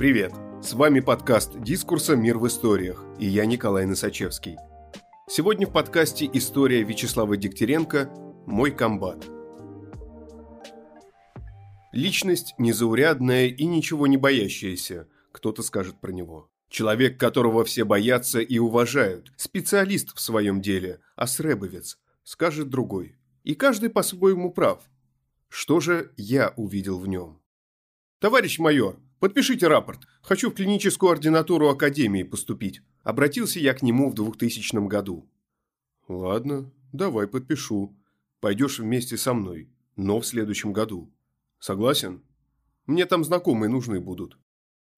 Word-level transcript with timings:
Привет! 0.00 0.32
С 0.62 0.72
вами 0.72 1.00
подкаст 1.00 1.60
«Дискурса. 1.60 2.16
Мир 2.16 2.38
в 2.38 2.46
историях» 2.46 3.04
и 3.18 3.26
я 3.26 3.44
Николай 3.44 3.84
Носачевский. 3.84 4.56
Сегодня 5.28 5.66
в 5.66 5.74
подкасте 5.74 6.26
история 6.32 6.82
Вячеслава 6.84 7.36
Дегтяренко 7.36 8.10
«Мой 8.46 8.70
комбат». 8.70 9.26
Личность 11.92 12.54
незаурядная 12.56 13.48
и 13.48 13.66
ничего 13.66 14.06
не 14.06 14.16
боящаяся, 14.16 15.06
кто-то 15.32 15.62
скажет 15.62 16.00
про 16.00 16.12
него. 16.12 16.50
Человек, 16.70 17.20
которого 17.20 17.62
все 17.64 17.84
боятся 17.84 18.40
и 18.40 18.58
уважают, 18.58 19.30
специалист 19.36 20.16
в 20.16 20.20
своем 20.20 20.62
деле, 20.62 21.00
а 21.14 21.26
сребовец, 21.26 21.98
скажет 22.24 22.70
другой. 22.70 23.18
И 23.44 23.54
каждый 23.54 23.90
по-своему 23.90 24.50
прав. 24.50 24.82
Что 25.50 25.78
же 25.78 26.14
я 26.16 26.54
увидел 26.56 26.98
в 26.98 27.06
нем? 27.06 27.42
Товарищ 28.18 28.58
майор, 28.58 28.96
подпишите 29.20 29.68
рапорт. 29.68 30.00
Хочу 30.22 30.50
в 30.50 30.54
клиническую 30.54 31.12
ординатуру 31.12 31.68
Академии 31.68 32.24
поступить. 32.24 32.82
Обратился 33.04 33.60
я 33.60 33.74
к 33.74 33.82
нему 33.82 34.10
в 34.10 34.14
2000 34.14 34.88
году. 34.88 35.30
Ладно, 36.08 36.72
давай 36.92 37.28
подпишу. 37.28 37.96
Пойдешь 38.40 38.78
вместе 38.78 39.16
со 39.16 39.34
мной, 39.34 39.70
но 39.96 40.18
в 40.18 40.26
следующем 40.26 40.72
году. 40.72 41.12
Согласен? 41.58 42.24
Мне 42.86 43.06
там 43.06 43.22
знакомые 43.22 43.70
нужны 43.70 44.00
будут. 44.00 44.38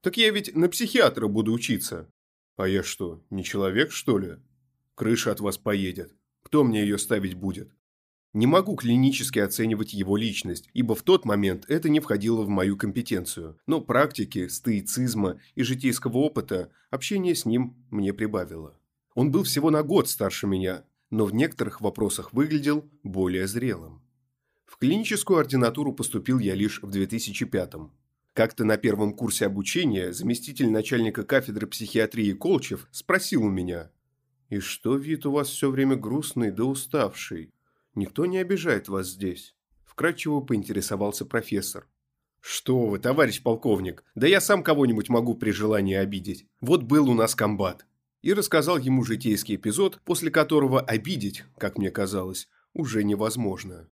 Так 0.00 0.16
я 0.16 0.30
ведь 0.30 0.56
на 0.56 0.68
психиатра 0.68 1.26
буду 1.26 1.52
учиться. 1.52 2.10
А 2.56 2.68
я 2.68 2.82
что, 2.82 3.22
не 3.30 3.44
человек, 3.44 3.90
что 3.92 4.18
ли? 4.18 4.36
Крыша 4.94 5.32
от 5.32 5.40
вас 5.40 5.58
поедет. 5.58 6.14
Кто 6.42 6.64
мне 6.64 6.82
ее 6.82 6.98
ставить 6.98 7.34
будет? 7.34 7.72
Не 8.34 8.46
могу 8.46 8.76
клинически 8.76 9.40
оценивать 9.40 9.92
его 9.92 10.16
личность, 10.16 10.70
ибо 10.72 10.94
в 10.94 11.02
тот 11.02 11.26
момент 11.26 11.66
это 11.68 11.90
не 11.90 12.00
входило 12.00 12.42
в 12.42 12.48
мою 12.48 12.78
компетенцию, 12.78 13.58
но 13.66 13.82
практики, 13.82 14.48
стоицизма 14.48 15.38
и 15.54 15.62
житейского 15.62 16.16
опыта 16.18 16.70
общение 16.90 17.34
с 17.34 17.44
ним 17.44 17.76
мне 17.90 18.14
прибавило. 18.14 18.78
Он 19.14 19.30
был 19.30 19.42
всего 19.42 19.70
на 19.70 19.82
год 19.82 20.08
старше 20.08 20.46
меня, 20.46 20.84
но 21.10 21.26
в 21.26 21.34
некоторых 21.34 21.82
вопросах 21.82 22.32
выглядел 22.32 22.88
более 23.02 23.46
зрелым. 23.46 24.02
В 24.64 24.78
клиническую 24.78 25.38
ординатуру 25.38 25.92
поступил 25.92 26.38
я 26.38 26.54
лишь 26.54 26.82
в 26.82 26.88
2005-м. 26.88 27.92
Как-то 28.32 28.64
на 28.64 28.78
первом 28.78 29.12
курсе 29.12 29.44
обучения 29.44 30.14
заместитель 30.14 30.70
начальника 30.70 31.22
кафедры 31.22 31.66
психиатрии 31.66 32.32
Колчев 32.32 32.88
спросил 32.90 33.44
у 33.44 33.50
меня, 33.50 33.90
«И 34.48 34.58
что 34.60 34.96
вид 34.96 35.26
у 35.26 35.32
вас 35.32 35.50
все 35.50 35.70
время 35.70 35.96
грустный 35.96 36.50
да 36.50 36.64
уставший? 36.64 37.51
Никто 37.94 38.26
не 38.26 38.38
обижает 38.38 38.88
вас 38.88 39.08
здесь?» 39.08 39.54
Вкратчиво 39.84 40.40
поинтересовался 40.40 41.26
профессор. 41.26 41.86
«Что 42.40 42.86
вы, 42.86 42.98
товарищ 42.98 43.42
полковник, 43.42 44.04
да 44.14 44.26
я 44.26 44.40
сам 44.40 44.62
кого-нибудь 44.62 45.08
могу 45.08 45.34
при 45.34 45.50
желании 45.50 45.94
обидеть. 45.94 46.46
Вот 46.60 46.82
был 46.82 47.08
у 47.08 47.14
нас 47.14 47.34
комбат». 47.34 47.86
И 48.22 48.32
рассказал 48.32 48.78
ему 48.78 49.04
житейский 49.04 49.56
эпизод, 49.56 50.00
после 50.04 50.30
которого 50.30 50.80
обидеть, 50.80 51.44
как 51.58 51.76
мне 51.76 51.90
казалось, 51.90 52.48
уже 52.72 53.04
невозможно. 53.04 53.88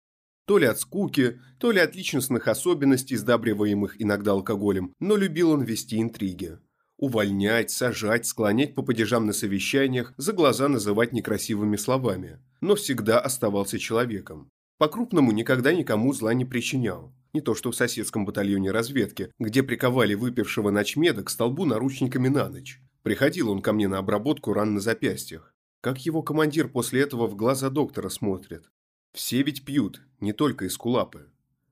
То 0.46 0.58
ли 0.58 0.66
от 0.66 0.80
скуки, 0.80 1.40
то 1.60 1.72
ли 1.72 1.80
от 1.80 1.96
личностных 1.96 2.48
особенностей, 2.48 3.18
сдабриваемых 3.18 4.02
иногда 4.02 4.32
алкоголем, 4.32 4.94
но 5.00 5.16
любил 5.16 5.52
он 5.52 5.62
вести 5.64 6.02
интриги. 6.02 6.58
Увольнять, 7.00 7.72
сажать, 7.72 8.26
склонять 8.26 8.76
по 8.76 8.82
падежам 8.82 9.26
на 9.26 9.32
совещаниях, 9.32 10.14
за 10.18 10.34
глаза 10.34 10.68
называть 10.68 11.14
некрасивыми 11.14 11.78
словами. 11.78 12.40
Но 12.60 12.76
всегда 12.76 13.22
оставался 13.22 13.80
человеком. 13.80 14.50
По-крупному 14.78 15.32
никогда 15.32 15.72
никому 15.72 16.12
зла 16.12 16.34
не 16.34 16.44
причинял. 16.44 17.14
Не 17.32 17.40
то 17.40 17.56
что 17.56 17.72
в 17.72 17.76
соседском 17.76 18.26
батальоне 18.26 18.72
разведки, 18.72 19.32
где 19.40 19.64
приковали 19.64 20.14
выпившего 20.14 20.72
ночмеда 20.72 21.24
к 21.24 21.30
столбу 21.30 21.64
наручниками 21.64 22.28
на 22.28 22.50
ночь. 22.50 22.82
Приходил 23.04 23.50
он 23.50 23.62
ко 23.62 23.72
мне 23.72 23.88
на 23.88 24.00
обработку 24.00 24.52
ран 24.52 24.74
на 24.74 24.82
запястьях. 24.82 25.54
Как 25.80 26.06
его 26.06 26.22
командир 26.22 26.68
после 26.68 27.02
этого 27.02 27.28
в 27.28 27.36
глаза 27.38 27.70
доктора 27.70 28.10
смотрит. 28.10 28.70
Все 29.14 29.42
ведь 29.42 29.64
пьют, 29.64 30.02
не 30.20 30.34
только 30.34 30.66
из 30.66 30.76
кулапы. 30.76 31.30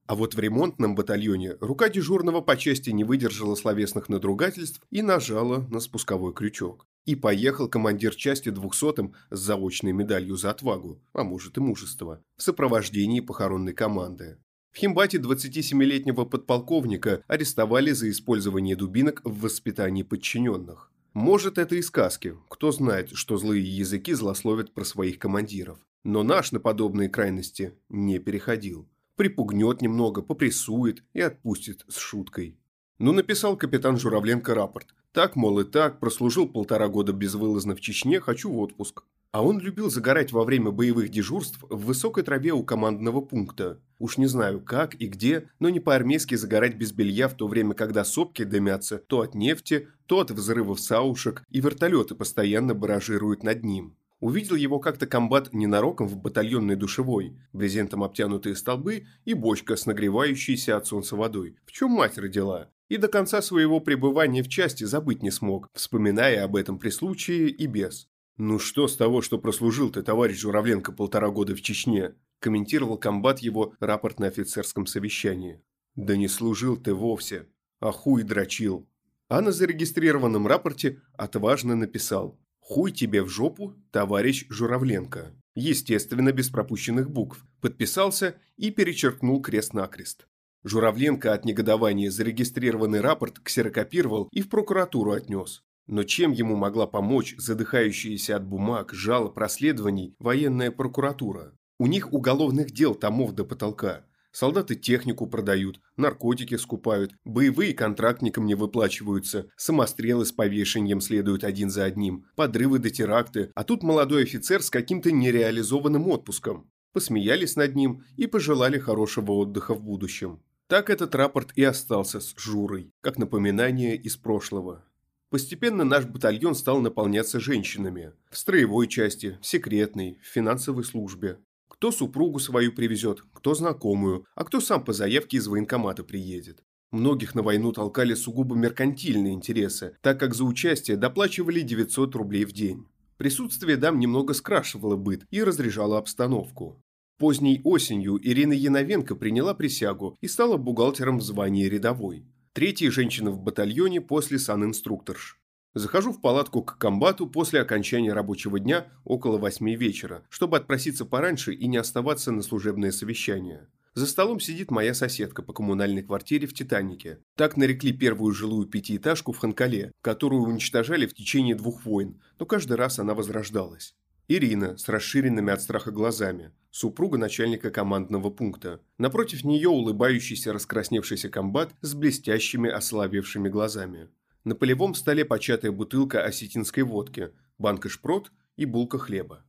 А 0.07 0.15
вот 0.15 0.35
в 0.35 0.39
ремонтном 0.39 0.95
батальоне 0.95 1.57
рука 1.59 1.89
дежурного 1.89 2.39
по 2.39 2.55
части 2.55 2.91
не 2.91 3.03
выдержала 3.03 3.55
словесных 3.55 4.07
надругательств 4.07 4.81
и 4.89 5.01
нажала 5.01 5.67
на 5.69 5.81
спусковой 5.81 6.33
крючок. 6.33 6.87
И 7.05 7.15
поехал 7.15 7.67
командир 7.67 8.15
части 8.15 8.49
двухсотым 8.49 9.13
с 9.29 9.39
заочной 9.39 9.91
медалью 9.91 10.37
за 10.37 10.51
отвагу, 10.51 11.01
а 11.13 11.23
может 11.23 11.57
и 11.57 11.59
мужество, 11.59 12.21
в 12.37 12.43
сопровождении 12.43 13.19
похоронной 13.19 13.73
команды. 13.73 14.37
В 14.71 14.77
Химбате 14.77 15.17
27-летнего 15.17 16.23
подполковника 16.23 17.23
арестовали 17.27 17.91
за 17.91 18.09
использование 18.09 18.77
дубинок 18.77 19.21
в 19.25 19.41
воспитании 19.41 20.03
подчиненных. 20.03 20.91
Может, 21.13 21.57
это 21.57 21.75
и 21.75 21.81
сказки, 21.81 22.35
кто 22.47 22.71
знает, 22.71 23.09
что 23.13 23.37
злые 23.37 23.63
языки 23.63 24.13
злословят 24.13 24.73
про 24.73 24.85
своих 24.85 25.19
командиров. 25.19 25.79
Но 26.03 26.23
наш 26.23 26.51
на 26.51 26.59
подобные 26.59 27.09
крайности 27.09 27.73
не 27.89 28.19
переходил. 28.19 28.87
Припугнет 29.17 29.81
немного, 29.81 30.21
попрессует 30.21 31.03
и 31.13 31.21
отпустит 31.21 31.83
с 31.87 31.97
шуткой. 31.97 32.55
Ну, 32.99 33.13
написал 33.13 33.57
капитан 33.57 33.97
Журавленко 33.97 34.53
рапорт. 34.53 34.93
Так, 35.11 35.35
мол, 35.35 35.59
и 35.59 35.63
так, 35.63 35.99
прослужил 35.99 36.47
полтора 36.47 36.87
года 36.87 37.13
безвылазно 37.13 37.75
в 37.75 37.81
Чечне, 37.81 38.19
хочу 38.19 38.51
в 38.51 38.59
отпуск. 38.59 39.05
А 39.31 39.43
он 39.43 39.59
любил 39.59 39.89
загорать 39.89 40.31
во 40.31 40.43
время 40.43 40.69
боевых 40.69 41.09
дежурств 41.09 41.57
в 41.67 41.85
высокой 41.85 42.23
траве 42.23 42.51
у 42.51 42.63
командного 42.63 43.21
пункта. 43.21 43.81
Уж 43.97 44.17
не 44.17 44.27
знаю 44.27 44.61
как 44.61 44.93
и 44.93 45.07
где, 45.07 45.49
но 45.57 45.69
не 45.69 45.79
по-армейски 45.79 46.35
загорать 46.35 46.75
без 46.75 46.91
белья 46.91 47.27
в 47.27 47.33
то 47.33 47.47
время, 47.47 47.73
когда 47.73 48.05
сопки 48.05 48.43
дымятся 48.43 48.99
то 48.99 49.21
от 49.21 49.33
нефти, 49.33 49.87
то 50.05 50.19
от 50.19 50.29
взрывов 50.29 50.79
саушек, 50.79 51.43
и 51.49 51.59
вертолеты 51.59 52.13
постоянно 52.13 52.75
баражируют 52.75 53.41
над 53.41 53.63
ним. 53.63 53.97
Увидел 54.19 54.55
его 54.55 54.79
как-то 54.79 55.05
комбат 55.05 55.53
ненароком 55.53 56.07
в 56.07 56.17
батальонной 56.17 56.75
душевой, 56.75 57.39
брезентом 57.53 58.03
обтянутые 58.03 58.55
столбы 58.55 59.05
и 59.25 59.35
бочка 59.35 59.75
с 59.75 59.85
нагревающейся 59.85 60.75
от 60.75 60.87
солнца 60.87 61.15
водой. 61.15 61.57
В 61.65 61.71
чем 61.71 61.91
мать 61.91 62.17
родила? 62.17 62.71
И 62.89 62.97
до 62.97 63.09
конца 63.09 63.41
своего 63.41 63.79
пребывания 63.79 64.41
в 64.41 64.49
части 64.49 64.85
забыть 64.85 65.21
не 65.21 65.29
смог, 65.29 65.67
вспоминая 65.73 66.43
об 66.43 66.55
этом 66.55 66.79
при 66.79 66.89
случае 66.89 67.49
и 67.49 67.67
без. 67.67 68.09
«Ну 68.37 68.59
что 68.59 68.87
с 68.87 68.95
того, 68.95 69.21
что 69.21 69.39
прослужил 69.39 69.89
ты, 69.89 70.03
товарищ 70.03 70.37
Журавленко, 70.39 70.91
полтора 70.91 71.29
года 71.29 71.55
в 71.55 71.61
Чечне?» 71.61 72.13
комментировал 72.39 72.97
комбат 72.97 73.39
его 73.39 73.73
рапорт 73.79 74.19
на 74.19 74.27
офицерском 74.27 74.85
совещании. 74.85 75.59
«Да 75.95 76.15
не 76.15 76.27
служил 76.27 76.77
ты 76.77 76.93
вовсе, 76.93 77.47
а 77.79 77.91
хуй 77.91 78.23
дрочил». 78.23 78.87
А 79.27 79.41
на 79.41 79.51
зарегистрированном 79.51 80.47
рапорте 80.47 81.01
отважно 81.13 81.75
написал 81.75 82.39
«Хуй 82.69 82.91
тебе 82.91 83.23
в 83.23 83.29
жопу, 83.29 83.75
товарищ 83.91 84.45
Журавленко». 84.49 85.31
Естественно, 85.55 86.33
без 86.33 86.49
пропущенных 86.49 87.09
букв. 87.09 87.45
Подписался 87.61 88.35
и 88.57 88.71
перечеркнул 88.71 89.41
крест-накрест. 89.41 90.27
Журавленко 90.65 91.33
от 91.33 91.45
негодования 91.45 92.11
зарегистрированный 92.11 92.99
рапорт 92.99 93.39
ксерокопировал 93.39 94.27
и 94.33 94.41
в 94.41 94.49
прокуратуру 94.49 95.13
отнес. 95.13 95.63
Но 95.87 96.03
чем 96.03 96.33
ему 96.33 96.57
могла 96.57 96.87
помочь 96.87 97.35
задыхающаяся 97.37 98.35
от 98.35 98.45
бумаг, 98.45 98.91
жалоб, 98.93 99.37
расследований 99.37 100.13
военная 100.19 100.69
прокуратура? 100.69 101.53
У 101.79 101.87
них 101.87 102.11
уголовных 102.11 102.71
дел 102.71 102.95
томов 102.95 103.33
до 103.33 103.45
потолка. 103.45 104.05
Солдаты 104.39 104.75
технику 104.75 105.25
продают, 105.25 105.79
наркотики 105.95 106.57
скупают, 106.57 107.11
боевые 107.25 107.73
контрактникам 107.73 108.45
не 108.45 108.53
выплачиваются, 108.53 109.49
самострелы 109.57 110.27
с 110.27 110.31
повешением 110.31 111.01
следуют 111.01 111.43
один 111.43 111.71
за 111.71 111.85
одним, 111.85 112.27
подрывы 112.35 112.77
до 112.77 112.91
теракты, 112.91 113.49
а 113.55 113.63
тут 113.63 113.81
молодой 113.81 114.25
офицер 114.25 114.61
с 114.61 114.69
каким-то 114.69 115.11
нереализованным 115.11 116.07
отпуском. 116.09 116.69
Посмеялись 116.93 117.55
над 117.55 117.73
ним 117.73 118.03
и 118.15 118.27
пожелали 118.27 118.77
хорошего 118.77 119.31
отдыха 119.31 119.73
в 119.73 119.81
будущем. 119.81 120.43
Так 120.67 120.91
этот 120.91 121.15
рапорт 121.15 121.49
и 121.55 121.63
остался 121.63 122.19
с 122.19 122.35
Журой, 122.37 122.93
как 123.01 123.17
напоминание 123.17 123.95
из 123.95 124.17
прошлого. 124.17 124.85
Постепенно 125.31 125.83
наш 125.83 126.05
батальон 126.05 126.53
стал 126.53 126.79
наполняться 126.79 127.39
женщинами. 127.39 128.13
В 128.29 128.37
строевой 128.37 128.87
части, 128.87 129.39
в 129.41 129.47
секретной, 129.47 130.19
в 130.21 130.27
финансовой 130.27 130.83
службе. 130.83 131.39
Кто 131.79 131.91
супругу 131.91 132.39
свою 132.39 132.73
привезет, 132.73 133.21
кто 133.33 133.53
знакомую, 133.53 134.25
а 134.33 134.43
кто 134.45 134.59
сам 134.59 134.83
по 134.83 134.93
заявке 134.93 135.37
из 135.37 135.47
военкомата 135.47 136.03
приедет. 136.03 136.63
Многих 136.91 137.35
на 137.35 137.43
войну 137.43 137.71
толкали 137.71 138.15
сугубо 138.15 138.55
меркантильные 138.55 139.33
интересы, 139.33 139.95
так 140.01 140.19
как 140.19 140.33
за 140.33 140.43
участие 140.45 140.97
доплачивали 140.97 141.61
900 141.61 142.15
рублей 142.15 142.45
в 142.45 142.51
день. 142.51 142.87
Присутствие 143.17 143.77
дам 143.77 143.99
немного 143.99 144.33
скрашивало 144.33 144.95
быт 144.95 145.27
и 145.29 145.43
разряжало 145.43 145.99
обстановку. 145.99 146.81
Поздней 147.19 147.61
осенью 147.63 148.19
Ирина 148.23 148.53
Яновенко 148.53 149.13
приняла 149.13 149.53
присягу 149.53 150.17
и 150.19 150.27
стала 150.27 150.57
бухгалтером 150.57 151.19
в 151.19 151.21
звании 151.21 151.65
рядовой. 151.65 152.25
Третья 152.53 152.89
женщина 152.89 153.29
в 153.29 153.39
батальоне 153.39 154.01
после 154.01 154.39
санинструкторш. 154.39 155.36
Захожу 155.77 156.11
в 156.11 156.21
палатку 156.21 156.63
к 156.63 156.79
комбату 156.79 157.27
после 157.27 157.61
окончания 157.61 158.11
рабочего 158.11 158.59
дня 158.59 158.87
около 159.03 159.37
восьми 159.37 159.75
вечера, 159.75 160.23
чтобы 160.27 160.57
отпроситься 160.57 161.05
пораньше 161.05 161.53
и 161.53 161.67
не 161.67 161.77
оставаться 161.77 162.31
на 162.31 162.41
служебное 162.41 162.91
совещание. 162.91 163.67
За 163.93 164.07
столом 164.07 164.39
сидит 164.39 164.71
моя 164.71 164.95
соседка 164.95 165.43
по 165.43 165.53
коммунальной 165.53 166.01
квартире 166.01 166.47
в 166.47 166.53
«Титанике». 166.55 167.19
Так 167.35 167.57
нарекли 167.57 167.93
первую 167.93 168.33
жилую 168.33 168.65
пятиэтажку 168.65 169.33
в 169.33 169.37
Ханкале, 169.37 169.91
которую 170.01 170.43
уничтожали 170.43 171.05
в 171.05 171.13
течение 171.13 171.53
двух 171.53 171.85
войн, 171.85 172.19
но 172.39 172.47
каждый 172.47 172.77
раз 172.77 172.97
она 172.97 173.13
возрождалась. 173.13 173.93
Ирина 174.27 174.77
с 174.77 174.89
расширенными 174.89 175.53
от 175.53 175.61
страха 175.61 175.91
глазами, 175.91 176.53
супруга 176.71 177.19
начальника 177.19 177.69
командного 177.69 178.31
пункта. 178.31 178.81
Напротив 178.97 179.43
нее 179.43 179.69
улыбающийся 179.69 180.53
раскрасневшийся 180.53 181.29
комбат 181.29 181.75
с 181.81 181.93
блестящими 181.93 182.67
ослабевшими 182.67 183.47
глазами. 183.47 184.09
На 184.47 184.55
полевом 184.55 184.95
столе 184.95 185.25
початая 185.25 185.73
бутылка 185.73 186.23
осетинской 186.23 186.83
водки, 186.83 187.33
банка 187.57 187.89
шпрот 187.89 188.31
и 188.55 188.63
булка 188.63 188.97
хлеба. 188.97 189.45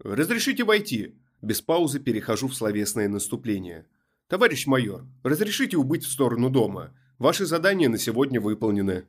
«Разрешите 0.00 0.64
войти?» 0.64 1.14
Без 1.40 1.62
паузы 1.62 2.00
перехожу 2.00 2.48
в 2.48 2.56
словесное 2.56 3.08
наступление. 3.08 3.86
«Товарищ 4.26 4.66
майор, 4.66 5.06
разрешите 5.22 5.76
убыть 5.76 6.02
в 6.02 6.10
сторону 6.10 6.50
дома? 6.50 6.92
Ваши 7.16 7.46
задания 7.46 7.88
на 7.88 7.96
сегодня 7.96 8.40
выполнены». 8.40 9.06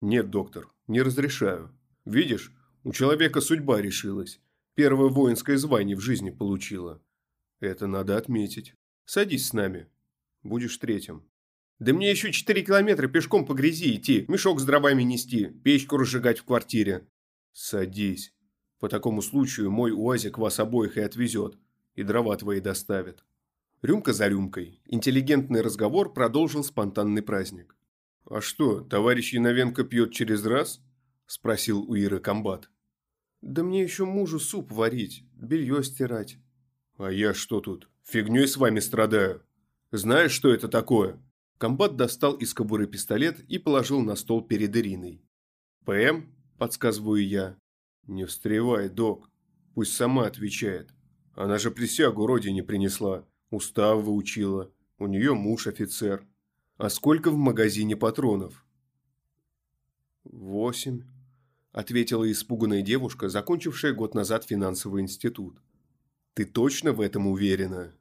«Нет, 0.00 0.30
доктор, 0.30 0.72
не 0.86 1.02
разрешаю. 1.02 1.78
Видишь, 2.06 2.50
у 2.82 2.94
человека 2.94 3.42
судьба 3.42 3.82
решилась. 3.82 4.40
Первое 4.74 5.10
воинское 5.10 5.58
звание 5.58 5.96
в 5.96 6.00
жизни 6.00 6.30
получила. 6.30 7.02
Это 7.60 7.86
надо 7.86 8.16
отметить. 8.16 8.74
Садись 9.04 9.48
с 9.48 9.52
нами. 9.52 9.90
Будешь 10.42 10.78
третьим». 10.78 11.28
«Да 11.82 11.92
мне 11.92 12.12
еще 12.12 12.30
четыре 12.30 12.62
километра 12.62 13.08
пешком 13.08 13.44
по 13.44 13.54
грязи 13.54 13.96
идти, 13.96 14.24
мешок 14.28 14.60
с 14.60 14.64
дровами 14.64 15.02
нести, 15.02 15.46
печку 15.64 15.96
разжигать 15.96 16.38
в 16.38 16.44
квартире». 16.44 17.08
«Садись. 17.52 18.32
По 18.78 18.88
такому 18.88 19.20
случаю 19.20 19.68
мой 19.72 19.90
УАЗик 19.90 20.38
вас 20.38 20.60
обоих 20.60 20.96
и 20.96 21.00
отвезет, 21.00 21.58
и 21.96 22.04
дрова 22.04 22.36
твои 22.36 22.60
доставит. 22.60 23.24
Рюмка 23.82 24.12
за 24.12 24.28
рюмкой. 24.28 24.80
Интеллигентный 24.86 25.60
разговор 25.60 26.12
продолжил 26.12 26.62
спонтанный 26.62 27.20
праздник. 27.20 27.74
«А 28.30 28.40
что, 28.40 28.82
товарищ 28.82 29.32
Яновенко 29.32 29.82
пьет 29.82 30.12
через 30.12 30.46
раз?»– 30.46 30.80
спросил 31.26 31.82
у 31.82 31.96
Иры 31.96 32.20
комбат. 32.20 32.70
«Да 33.40 33.64
мне 33.64 33.82
еще 33.82 34.04
мужу 34.04 34.38
суп 34.38 34.70
варить, 34.70 35.24
белье 35.34 35.82
стирать». 35.82 36.38
«А 36.96 37.10
я 37.10 37.34
что 37.34 37.60
тут, 37.60 37.88
фигней 38.04 38.46
с 38.46 38.56
вами 38.56 38.78
страдаю? 38.78 39.42
Знаешь, 39.90 40.30
что 40.30 40.48
это 40.48 40.68
такое?» 40.68 41.20
Комбат 41.62 41.94
достал 41.94 42.34
из 42.34 42.54
кобуры 42.54 42.88
пистолет 42.88 43.38
и 43.48 43.56
положил 43.56 44.00
на 44.00 44.16
стол 44.16 44.42
перед 44.42 44.74
Ириной. 44.74 45.22
«ПМ?»– 45.84 46.26
подсказываю 46.58 47.24
я. 47.24 47.56
«Не 48.08 48.24
встревай, 48.24 48.88
док. 48.88 49.30
Пусть 49.72 49.92
сама 49.92 50.26
отвечает. 50.26 50.92
Она 51.36 51.58
же 51.58 51.70
присягу 51.70 52.26
родине 52.26 52.64
принесла, 52.64 53.28
устав 53.50 54.02
выучила. 54.02 54.72
У 54.98 55.06
нее 55.06 55.34
муж 55.34 55.68
офицер. 55.68 56.26
А 56.78 56.90
сколько 56.90 57.30
в 57.30 57.36
магазине 57.36 57.94
патронов?» 57.94 58.66
«Восемь»,– 60.24 61.04
ответила 61.70 62.28
испуганная 62.28 62.82
девушка, 62.82 63.28
закончившая 63.28 63.92
год 63.92 64.16
назад 64.16 64.42
финансовый 64.46 65.00
институт. 65.00 65.62
«Ты 66.34 66.44
точно 66.44 66.92
в 66.92 67.00
этом 67.00 67.28
уверена?» 67.28 67.94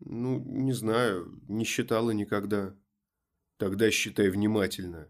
«Ну, 0.00 0.38
не 0.44 0.72
знаю, 0.72 1.40
не 1.48 1.64
считала 1.64 2.10
никогда». 2.10 2.74
«Тогда 3.58 3.90
считай 3.90 4.30
внимательно. 4.30 5.08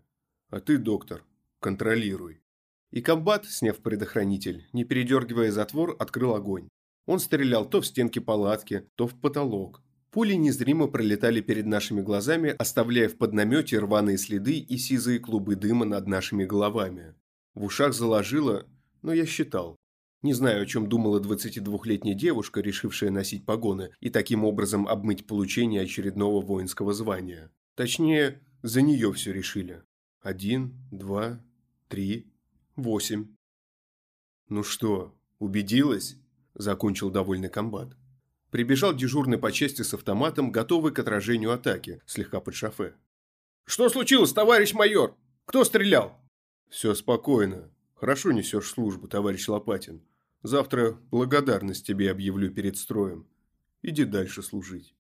А 0.49 0.61
ты, 0.61 0.79
доктор, 0.79 1.25
контролируй». 1.61 2.43
И 2.90 3.02
комбат, 3.02 3.44
сняв 3.46 3.79
предохранитель, 3.79 4.67
не 4.73 4.85
передергивая 4.85 5.52
затвор, 5.52 5.94
открыл 5.99 6.35
огонь. 6.35 6.69
Он 7.06 7.20
стрелял 7.20 7.69
то 7.69 7.81
в 7.81 7.87
стенки 7.87 8.19
палатки, 8.19 8.88
то 8.94 9.06
в 9.06 9.19
потолок. 9.20 9.82
Пули 10.11 10.35
незримо 10.35 10.88
пролетали 10.88 11.41
перед 11.41 11.67
нашими 11.67 12.00
глазами, 12.00 12.55
оставляя 12.58 13.08
в 13.08 13.17
поднамете 13.17 13.79
рваные 13.79 14.17
следы 14.17 14.58
и 14.58 14.79
сизые 14.79 15.19
клубы 15.19 15.55
дыма 15.56 15.84
над 15.84 16.06
нашими 16.06 16.44
головами. 16.44 17.14
В 17.55 17.64
ушах 17.64 17.93
заложило, 17.93 18.67
но 19.02 19.12
я 19.12 19.26
считал. 19.26 19.78
Не 20.23 20.32
знаю, 20.32 20.62
о 20.62 20.67
чем 20.67 20.88
думала 20.88 21.20
22-летняя 21.20 22.15
девушка, 22.15 22.61
решившая 22.61 23.11
носить 23.11 23.47
погоны 23.47 23.91
и 24.00 24.11
таким 24.11 24.44
образом 24.44 24.88
обмыть 24.88 25.26
получение 25.26 25.82
очередного 25.82 26.44
воинского 26.44 26.93
звания. 26.93 27.53
Точнее, 27.76 28.43
за 28.62 28.82
нее 28.82 29.12
все 29.12 29.32
решили. 29.32 29.85
Один, 30.20 30.75
два, 30.91 31.41
три, 31.88 32.32
Восемь. 32.79 33.35
Ну 34.49 34.62
что, 34.62 35.12
убедилась? 35.41 36.15
Закончил 36.55 37.11
довольный 37.11 37.49
комбат. 37.49 37.97
Прибежал 38.53 38.94
дежурный 38.94 39.37
по 39.37 39.50
части 39.50 39.82
с 39.82 39.94
автоматом, 39.94 40.53
готовый 40.53 40.93
к 40.93 40.99
отражению 41.00 41.53
атаки, 41.53 42.00
слегка 42.06 42.38
под 42.38 42.55
шофе. 42.55 42.94
«Что 43.65 43.88
случилось, 43.88 44.32
товарищ 44.32 44.75
майор? 44.75 45.17
Кто 45.44 45.65
стрелял?» 45.65 46.20
«Все 46.70 46.94
спокойно. 46.94 47.69
Хорошо 47.94 48.31
несешь 48.31 48.70
службу, 48.70 49.09
товарищ 49.09 49.49
Лопатин. 49.49 50.00
Завтра 50.43 50.93
благодарность 51.11 51.87
тебе 51.87 52.11
объявлю 52.11 52.52
перед 52.52 52.76
строем. 52.76 53.29
Иди 53.82 54.05
дальше 54.05 54.43
служить». 54.43 54.94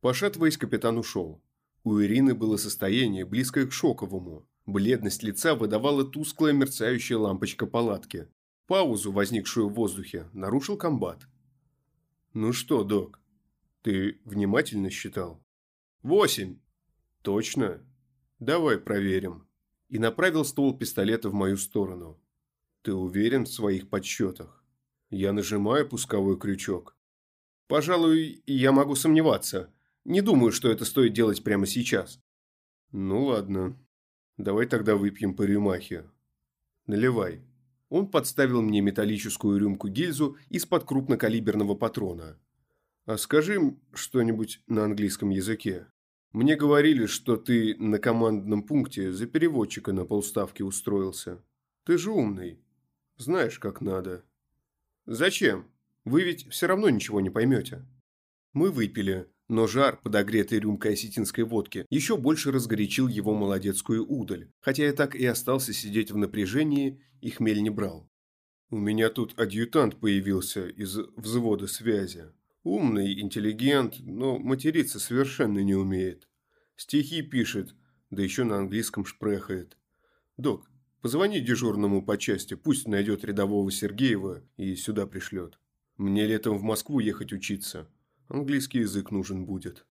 Пошатываясь, 0.00 0.58
капитан 0.58 0.98
ушел. 0.98 1.42
У 1.82 2.00
Ирины 2.00 2.34
было 2.34 2.56
состояние, 2.56 3.24
близкое 3.24 3.66
к 3.66 3.72
шоковому. 3.72 4.48
Бледность 4.66 5.22
лица 5.22 5.54
выдавала 5.54 6.04
тусклая 6.04 6.52
мерцающая 6.52 7.16
лампочка 7.16 7.66
палатки. 7.66 8.28
Паузу, 8.66 9.12
возникшую 9.12 9.68
в 9.68 9.74
воздухе, 9.74 10.28
нарушил 10.32 10.76
комбат. 10.76 11.26
«Ну 12.34 12.52
что, 12.52 12.82
док, 12.82 13.20
ты 13.82 14.20
внимательно 14.24 14.90
считал?» 14.90 15.42
«Восемь!» 16.02 16.58
«Точно? 17.22 17.80
Давай 18.38 18.78
проверим». 18.78 19.48
И 19.88 19.98
направил 19.98 20.44
ствол 20.44 20.76
пистолета 20.76 21.30
в 21.30 21.34
мою 21.34 21.56
сторону. 21.56 22.20
«Ты 22.82 22.92
уверен 22.92 23.44
в 23.44 23.52
своих 23.52 23.88
подсчетах?» 23.88 24.65
Я 25.10 25.32
нажимаю 25.32 25.88
пусковой 25.88 26.38
крючок. 26.38 26.96
«Пожалуй, 27.68 28.42
я 28.46 28.72
могу 28.72 28.94
сомневаться. 28.94 29.72
Не 30.04 30.20
думаю, 30.20 30.52
что 30.52 30.70
это 30.70 30.84
стоит 30.84 31.12
делать 31.12 31.42
прямо 31.42 31.66
сейчас». 31.66 32.20
«Ну 32.92 33.24
ладно, 33.24 33.76
Давай 34.38 34.66
тогда 34.66 34.96
выпьем 34.96 35.34
по 35.34 35.42
рюмахе. 35.42 36.04
Наливай. 36.86 37.42
Он 37.88 38.10
подставил 38.10 38.60
мне 38.60 38.80
металлическую 38.80 39.58
рюмку-гильзу 39.58 40.36
из-под 40.50 40.84
крупнокалиберного 40.84 41.74
патрона. 41.74 42.38
А 43.06 43.16
скажи 43.16 43.58
что-нибудь 43.94 44.60
на 44.66 44.84
английском 44.84 45.30
языке. 45.30 45.86
Мне 46.32 46.56
говорили, 46.56 47.06
что 47.06 47.36
ты 47.36 47.76
на 47.78 47.98
командном 47.98 48.62
пункте 48.62 49.12
за 49.12 49.26
переводчика 49.26 49.92
на 49.92 50.04
полставки 50.04 50.62
устроился. 50.62 51.42
Ты 51.84 51.96
же 51.96 52.10
умный. 52.10 52.60
Знаешь, 53.16 53.58
как 53.58 53.80
надо. 53.80 54.22
Зачем? 55.06 55.70
Вы 56.04 56.24
ведь 56.24 56.48
все 56.50 56.66
равно 56.66 56.88
ничего 56.88 57.20
не 57.20 57.30
поймете. 57.30 57.86
Мы 58.52 58.70
выпили, 58.70 59.28
но 59.48 59.66
жар, 59.66 60.00
подогретый 60.02 60.58
рюмкой 60.58 60.94
осетинской 60.94 61.44
водки, 61.44 61.86
еще 61.90 62.16
больше 62.16 62.50
разгорячил 62.50 63.06
его 63.06 63.34
молодецкую 63.34 64.04
удаль, 64.06 64.50
хотя 64.60 64.84
я 64.84 64.92
так 64.92 65.14
и 65.14 65.24
остался 65.24 65.72
сидеть 65.72 66.10
в 66.10 66.16
напряжении 66.16 67.00
и 67.20 67.30
хмель 67.30 67.62
не 67.62 67.70
брал. 67.70 68.10
У 68.70 68.78
меня 68.78 69.10
тут 69.10 69.38
адъютант 69.38 70.00
появился 70.00 70.66
из 70.66 70.96
взвода 71.16 71.68
связи. 71.68 72.32
Умный, 72.64 73.20
интеллигент, 73.20 74.00
но 74.00 74.38
материться 74.38 74.98
совершенно 74.98 75.60
не 75.60 75.76
умеет. 75.76 76.28
Стихи 76.74 77.22
пишет, 77.22 77.76
да 78.10 78.24
еще 78.24 78.42
на 78.42 78.58
английском 78.58 79.04
шпрехает. 79.04 79.78
Док, 80.36 80.68
позвони 81.06 81.38
дежурному 81.38 82.02
по 82.02 82.18
части, 82.18 82.54
пусть 82.54 82.88
найдет 82.88 83.24
рядового 83.24 83.70
Сергеева 83.70 84.42
и 84.56 84.74
сюда 84.74 85.06
пришлет. 85.06 85.60
Мне 85.96 86.26
летом 86.26 86.58
в 86.58 86.64
Москву 86.64 86.98
ехать 86.98 87.32
учиться. 87.32 87.86
Английский 88.26 88.80
язык 88.80 89.12
нужен 89.12 89.46
будет. 89.46 89.86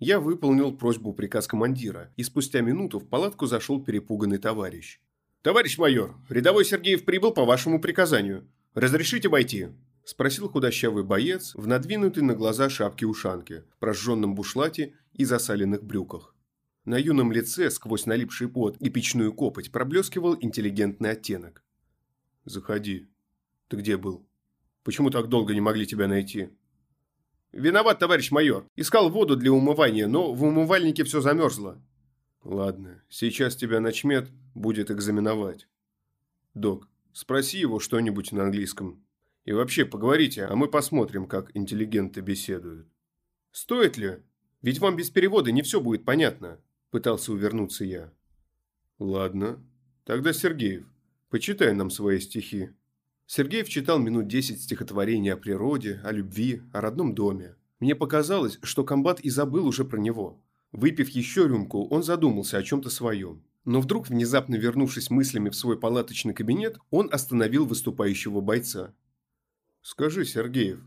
Я 0.00 0.18
выполнил 0.18 0.76
просьбу 0.76 1.12
приказ 1.12 1.46
командира, 1.46 2.12
и 2.16 2.24
спустя 2.24 2.60
минуту 2.60 2.98
в 2.98 3.08
палатку 3.08 3.46
зашел 3.46 3.80
перепуганный 3.84 4.38
товарищ. 4.38 4.98
«Товарищ 5.42 5.78
майор, 5.78 6.16
рядовой 6.28 6.64
Сергеев 6.64 7.04
прибыл 7.04 7.30
по 7.30 7.44
вашему 7.44 7.80
приказанию. 7.80 8.44
Разрешите 8.74 9.28
войти?»– 9.28 9.68
спросил 10.04 10.48
худощавый 10.48 11.04
боец 11.04 11.54
в 11.54 11.68
надвинутой 11.68 12.24
на 12.24 12.34
глаза 12.34 12.68
шапке-ушанке, 12.68 13.62
прожженном 13.78 14.34
бушлате 14.34 14.94
и 15.12 15.24
засаленных 15.24 15.84
брюках. 15.84 16.34
На 16.88 16.96
юном 16.96 17.32
лице, 17.32 17.70
сквозь 17.70 18.06
налипший 18.06 18.48
пот 18.48 18.78
и 18.78 18.88
печную 18.88 19.34
копоть, 19.34 19.70
проблескивал 19.70 20.38
интеллигентный 20.40 21.10
оттенок. 21.10 21.62
«Заходи. 22.46 23.10
Ты 23.68 23.76
где 23.76 23.98
был? 23.98 24.26
Почему 24.84 25.10
так 25.10 25.28
долго 25.28 25.52
не 25.52 25.60
могли 25.60 25.86
тебя 25.86 26.08
найти?» 26.08 26.48
«Виноват, 27.52 27.98
товарищ 27.98 28.30
майор. 28.30 28.66
Искал 28.74 29.10
воду 29.10 29.36
для 29.36 29.52
умывания, 29.52 30.06
но 30.06 30.32
в 30.32 30.42
умывальнике 30.42 31.04
все 31.04 31.20
замерзло». 31.20 31.78
«Ладно, 32.42 33.02
сейчас 33.10 33.54
тебя 33.54 33.80
начмет 33.80 34.30
будет 34.54 34.90
экзаменовать. 34.90 35.68
Док, 36.54 36.88
спроси 37.12 37.58
его 37.58 37.80
что-нибудь 37.80 38.32
на 38.32 38.44
английском. 38.44 39.04
И 39.44 39.52
вообще 39.52 39.84
поговорите, 39.84 40.46
а 40.46 40.56
мы 40.56 40.68
посмотрим, 40.68 41.26
как 41.26 41.54
интеллигенты 41.54 42.22
беседуют». 42.22 42.88
Стоит 43.52 43.98
ли? 43.98 44.22
Ведь 44.62 44.78
вам 44.78 44.96
без 44.96 45.10
перевода 45.10 45.52
не 45.52 45.60
все 45.60 45.82
будет 45.82 46.06
понятно. 46.06 46.58
Пытался 46.90 47.32
увернуться 47.32 47.84
я. 47.84 48.12
Ладно. 48.98 49.62
Тогда 50.04 50.32
Сергеев, 50.32 50.86
почитай 51.28 51.74
нам 51.74 51.90
свои 51.90 52.18
стихи. 52.18 52.70
Сергеев 53.26 53.68
читал 53.68 53.98
минут 53.98 54.26
десять 54.26 54.62
стихотворений 54.62 55.34
о 55.34 55.36
природе, 55.36 56.00
о 56.02 56.12
любви, 56.12 56.62
о 56.72 56.80
родном 56.80 57.14
доме. 57.14 57.56
Мне 57.78 57.94
показалось, 57.94 58.58
что 58.62 58.84
комбат 58.84 59.20
и 59.20 59.28
забыл 59.28 59.66
уже 59.66 59.84
про 59.84 59.98
него. 59.98 60.42
Выпив 60.72 61.10
еще 61.10 61.46
рюмку, 61.46 61.86
он 61.88 62.02
задумался 62.02 62.56
о 62.56 62.62
чем-то 62.62 62.88
своем. 62.88 63.44
Но 63.64 63.82
вдруг, 63.82 64.08
внезапно 64.08 64.54
вернувшись 64.56 65.10
мыслями 65.10 65.50
в 65.50 65.54
свой 65.54 65.78
палаточный 65.78 66.32
кабинет, 66.32 66.78
он 66.90 67.10
остановил 67.12 67.66
выступающего 67.66 68.40
бойца. 68.40 68.94
«Скажи, 69.82 70.24
Сергеев, 70.24 70.80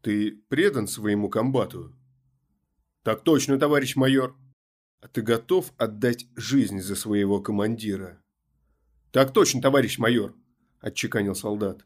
ты 0.00 0.42
предан 0.48 0.88
своему 0.88 1.28
комбату?» 1.28 1.94
«Так 3.02 3.24
точно, 3.24 3.58
товарищ 3.58 3.94
майор!» 3.94 4.34
«А 5.02 5.08
ты 5.08 5.20
готов 5.20 5.72
отдать 5.78 6.28
жизнь 6.36 6.78
за 6.78 6.94
своего 6.94 7.40
командира?» 7.40 8.22
«Так 9.10 9.32
точно, 9.32 9.60
товарищ 9.60 9.98
майор!»– 9.98 10.32
отчеканил 10.80 11.34
солдат. 11.34 11.84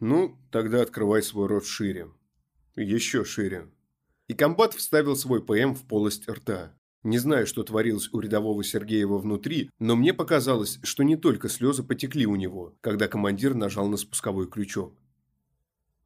«Ну, 0.00 0.38
тогда 0.50 0.80
открывай 0.80 1.22
свой 1.22 1.48
рот 1.48 1.66
шире. 1.66 2.08
Еще 2.74 3.26
шире». 3.26 3.70
И 4.26 4.32
комбат 4.32 4.72
вставил 4.72 5.16
свой 5.16 5.44
ПМ 5.44 5.74
в 5.74 5.86
полость 5.86 6.26
рта. 6.30 6.74
Не 7.02 7.18
знаю, 7.18 7.46
что 7.46 7.62
творилось 7.62 8.08
у 8.10 8.20
рядового 8.20 8.64
Сергеева 8.64 9.18
внутри, 9.18 9.70
но 9.78 9.94
мне 9.94 10.14
показалось, 10.14 10.80
что 10.82 11.02
не 11.02 11.16
только 11.16 11.50
слезы 11.50 11.82
потекли 11.82 12.24
у 12.24 12.36
него, 12.36 12.74
когда 12.80 13.06
командир 13.06 13.52
нажал 13.52 13.86
на 13.86 13.98
спусковой 13.98 14.48
крючок. 14.48 14.98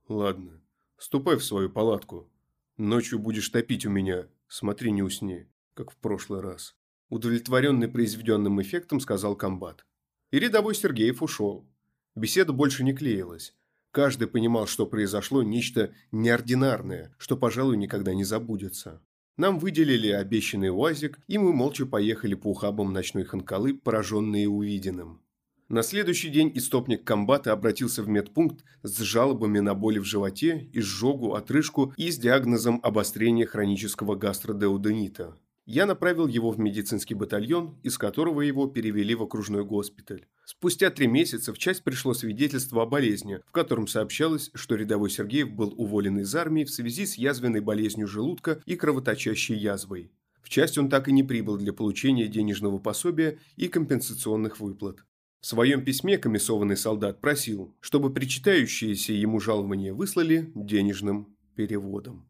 «Ладно, 0.09 0.61
ступай 0.99 1.37
в 1.37 1.45
свою 1.45 1.71
палатку. 1.71 2.29
Ночью 2.77 3.21
будешь 3.21 3.49
топить 3.51 3.87
у 3.87 3.91
меня, 3.91 4.27
смотри, 4.49 4.91
не 4.91 5.05
усни 5.05 5.47
как 5.75 5.91
в 5.91 5.97
прошлый 5.97 6.41
раз. 6.41 6.75
Удовлетворенный 7.09 7.89
произведенным 7.89 8.63
эффектом, 8.63 9.01
сказал 9.01 9.35
комбат. 9.35 9.85
И 10.31 10.39
рядовой 10.39 10.75
Сергеев 10.75 11.23
ушел. 11.23 11.69
Беседа 12.15 12.53
больше 12.53 12.85
не 12.85 12.93
клеилась. 12.93 13.55
Каждый 13.91 14.29
понимал, 14.29 14.69
что 14.69 14.87
произошло 14.87 15.43
нечто 15.43 15.93
неординарное, 16.13 17.13
что, 17.19 17.37
пожалуй, 17.37 17.77
никогда 17.77 18.15
не 18.15 18.23
забудется. 18.23 19.03
Нам 19.37 19.59
выделили 19.59 20.09
обещанный 20.09 20.71
УАЗик, 20.71 21.19
и 21.27 21.39
мы 21.39 21.53
молча 21.53 21.87
поехали 21.87 22.35
по 22.35 22.49
ухабам 22.49 22.93
ночной 22.93 23.25
Ханкалы, 23.25 23.75
пораженные 23.75 24.49
увиденным. 24.49 25.23
На 25.69 25.83
следующий 25.83 26.29
день 26.29 26.53
истопник 26.55 27.05
комбата 27.05 27.53
обратился 27.53 28.03
в 28.03 28.09
медпункт 28.09 28.65
с 28.83 28.99
жалобами 28.99 29.61
на 29.61 29.75
боли 29.75 29.99
в 29.99 30.05
животе, 30.05 30.69
изжогу, 30.73 31.35
отрыжку 31.35 31.93
и 31.97 32.11
с 32.11 32.19
диагнозом 32.19 32.81
обострения 32.83 33.47
хронического 33.47 34.15
гастродеуденита 34.15 35.37
я 35.71 35.87
направил 35.87 36.27
его 36.27 36.51
в 36.51 36.59
медицинский 36.59 37.15
батальон, 37.15 37.79
из 37.85 37.97
которого 37.97 38.41
его 38.41 38.67
перевели 38.67 39.15
в 39.15 39.23
окружной 39.23 39.65
госпиталь. 39.65 40.27
Спустя 40.45 40.91
три 40.91 41.07
месяца 41.07 41.53
в 41.53 41.59
часть 41.59 41.85
пришло 41.85 42.13
свидетельство 42.13 42.83
о 42.83 42.87
болезни, 42.87 43.39
в 43.47 43.53
котором 43.53 43.87
сообщалось, 43.87 44.51
что 44.55 44.75
рядовой 44.75 45.11
Сергеев 45.11 45.53
был 45.53 45.73
уволен 45.77 46.19
из 46.19 46.35
армии 46.35 46.65
в 46.65 46.71
связи 46.71 47.07
с 47.07 47.15
язвенной 47.17 47.61
болезнью 47.61 48.09
желудка 48.09 48.61
и 48.67 48.75
кровоточащей 48.75 49.57
язвой. 49.57 50.11
В 50.43 50.49
часть 50.49 50.77
он 50.77 50.91
так 50.91 51.07
и 51.07 51.13
не 51.13 51.23
прибыл 51.23 51.57
для 51.57 51.73
получения 51.73 52.27
денежного 52.27 52.81
пособия 52.81 53.39
и 53.55 53.69
компенсационных 53.69 54.59
выплат. 54.59 55.05
В 55.41 55.47
своем 55.47 55.85
письме 55.85 56.19
комиссованный 56.19 56.77
солдат 56.77 57.21
просил, 57.21 57.77
чтобы 57.79 58.13
причитающиеся 58.13 59.13
ему 59.13 59.39
жалования 59.39 59.95
выслали 59.95 60.51
денежным 60.57 61.37
переводом. 61.55 62.30